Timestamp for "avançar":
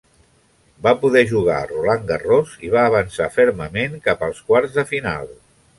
2.93-3.31